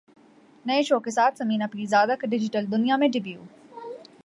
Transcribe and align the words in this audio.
نئے 0.65 0.81
شو 0.83 0.99
کے 0.99 1.11
ساتھ 1.11 1.37
ثمینہ 1.37 1.63
پیرزادہ 1.71 2.15
کا 2.19 2.27
ڈیجیٹل 2.27 2.71
دنیا 2.71 2.95
میں 2.95 3.07
ڈیبیو 3.07 3.41